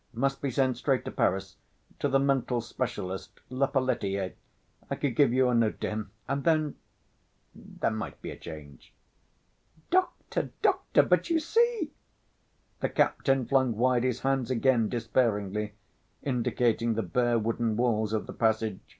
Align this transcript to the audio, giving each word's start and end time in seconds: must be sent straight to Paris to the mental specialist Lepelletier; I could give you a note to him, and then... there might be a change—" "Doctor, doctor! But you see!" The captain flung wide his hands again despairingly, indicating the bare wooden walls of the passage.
must 0.13 0.41
be 0.41 0.49
sent 0.49 0.75
straight 0.75 1.05
to 1.05 1.11
Paris 1.11 1.57
to 1.99 2.07
the 2.07 2.17
mental 2.17 2.59
specialist 2.59 3.39
Lepelletier; 3.51 4.33
I 4.89 4.95
could 4.95 5.15
give 5.15 5.31
you 5.31 5.47
a 5.49 5.53
note 5.53 5.79
to 5.81 5.89
him, 5.91 6.11
and 6.27 6.43
then... 6.43 6.75
there 7.53 7.91
might 7.91 8.19
be 8.19 8.31
a 8.31 8.35
change—" 8.35 8.95
"Doctor, 9.91 10.49
doctor! 10.63 11.03
But 11.03 11.29
you 11.29 11.39
see!" 11.39 11.93
The 12.79 12.89
captain 12.89 13.45
flung 13.45 13.75
wide 13.77 14.03
his 14.03 14.21
hands 14.21 14.49
again 14.49 14.89
despairingly, 14.89 15.75
indicating 16.23 16.95
the 16.95 17.03
bare 17.03 17.37
wooden 17.37 17.77
walls 17.77 18.11
of 18.11 18.25
the 18.25 18.33
passage. 18.33 18.79